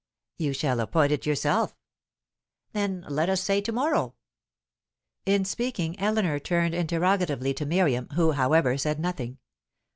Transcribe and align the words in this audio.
"You 0.39 0.51
shall 0.53 0.79
appoint 0.79 1.11
it 1.11 1.27
yourself." 1.27 1.77
"Then 2.73 3.05
let 3.07 3.29
us 3.29 3.39
say 3.43 3.61
to 3.61 3.71
morrow." 3.71 4.15
In 5.27 5.45
speaking, 5.45 5.95
Eleanor 5.99 6.39
turned 6.39 6.73
interrogatively 6.73 7.53
to 7.53 7.67
Miriam, 7.67 8.07
who, 8.15 8.31
however, 8.31 8.79
said 8.79 8.99
nothing. 8.99 9.37